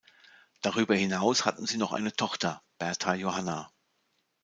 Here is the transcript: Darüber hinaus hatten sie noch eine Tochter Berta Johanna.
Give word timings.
Darüber 0.63 0.95
hinaus 0.95 1.45
hatten 1.45 1.67
sie 1.67 1.77
noch 1.77 1.91
eine 1.91 2.11
Tochter 2.11 2.63
Berta 2.79 3.13
Johanna. 3.13 3.71